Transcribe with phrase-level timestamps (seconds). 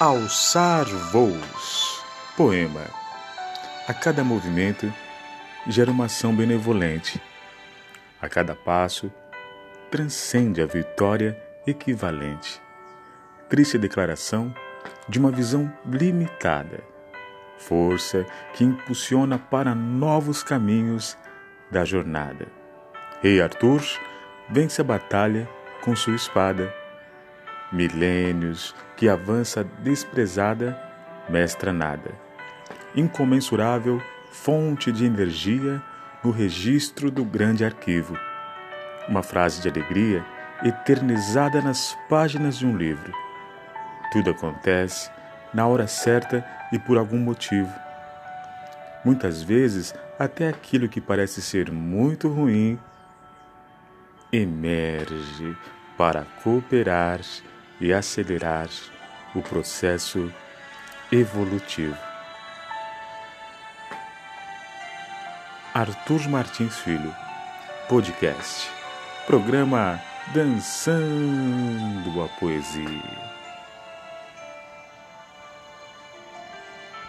[0.00, 2.04] Alçar voos.
[2.36, 2.84] Poema.
[3.88, 4.94] A cada movimento
[5.66, 7.20] gera uma ação benevolente.
[8.22, 9.12] A cada passo
[9.90, 12.62] transcende a vitória equivalente.
[13.48, 14.54] Triste declaração
[15.08, 16.78] de uma visão limitada.
[17.56, 21.18] Força que impulsiona para novos caminhos
[21.72, 22.46] da jornada.
[23.20, 23.82] Rei Arthur
[24.48, 25.48] vence a batalha
[25.82, 26.72] com sua espada
[27.72, 30.78] milênios que avança desprezada,
[31.28, 32.10] mestra nada.
[32.94, 34.00] Incomensurável
[34.30, 35.82] fonte de energia
[36.22, 38.16] no registro do grande arquivo.
[39.08, 40.24] Uma frase de alegria
[40.64, 43.12] eternizada nas páginas de um livro.
[44.12, 45.10] Tudo acontece
[45.52, 47.72] na hora certa e por algum motivo.
[49.04, 52.78] Muitas vezes, até aquilo que parece ser muito ruim
[54.32, 55.56] emerge
[55.96, 57.20] para cooperar
[57.80, 58.68] e acelerar
[59.34, 60.32] o processo
[61.10, 61.96] evolutivo.
[65.74, 67.14] Arthur Martins Filho,
[67.88, 68.68] podcast,
[69.26, 70.00] programa
[70.34, 73.27] Dançando a Poesia.